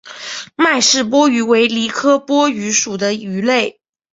[0.55, 3.79] 麦氏波鱼为鲤科波鱼属的鱼类。